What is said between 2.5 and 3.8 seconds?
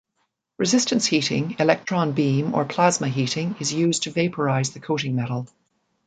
or plasma heating is